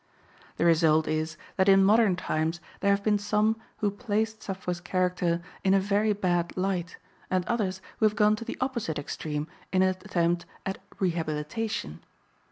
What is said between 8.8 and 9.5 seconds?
extreme